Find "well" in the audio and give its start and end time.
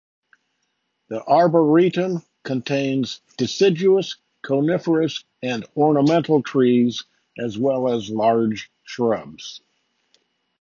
7.59-7.87